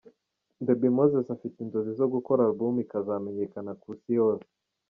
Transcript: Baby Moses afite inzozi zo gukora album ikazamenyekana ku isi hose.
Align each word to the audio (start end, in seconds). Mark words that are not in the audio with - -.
Baby 0.65 0.89
Moses 0.97 1.27
afite 1.35 1.55
inzozi 1.59 1.91
zo 1.99 2.07
gukora 2.13 2.41
album 2.49 2.73
ikazamenyekana 2.85 3.71
ku 3.81 3.85
isi 3.95 4.13
hose. 4.21 4.49